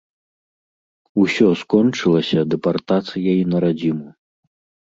Усё 1.25 1.47
скончылася 1.61 2.39
дэпартацыяй 2.55 3.39
на 3.55 3.63
радзіму. 3.67 4.07